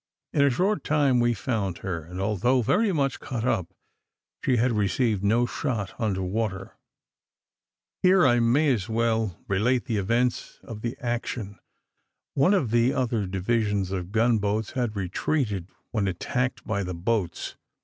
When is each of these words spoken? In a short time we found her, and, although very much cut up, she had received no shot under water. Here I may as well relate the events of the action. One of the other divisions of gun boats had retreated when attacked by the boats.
In 0.33 0.41
a 0.41 0.49
short 0.49 0.83
time 0.83 1.19
we 1.19 1.35
found 1.35 1.77
her, 1.85 2.03
and, 2.05 2.19
although 2.19 2.63
very 2.63 2.91
much 2.91 3.19
cut 3.19 3.45
up, 3.45 3.71
she 4.43 4.57
had 4.57 4.71
received 4.71 5.23
no 5.23 5.45
shot 5.45 5.93
under 5.99 6.23
water. 6.23 6.75
Here 8.01 8.25
I 8.25 8.39
may 8.39 8.73
as 8.73 8.89
well 8.89 9.37
relate 9.47 9.85
the 9.85 9.97
events 9.97 10.59
of 10.63 10.81
the 10.81 10.97
action. 11.01 11.59
One 12.33 12.55
of 12.55 12.71
the 12.71 12.91
other 12.93 13.27
divisions 13.27 13.91
of 13.91 14.11
gun 14.11 14.39
boats 14.39 14.71
had 14.71 14.95
retreated 14.95 15.69
when 15.91 16.07
attacked 16.07 16.65
by 16.65 16.83
the 16.83 16.95
boats. 16.95 17.55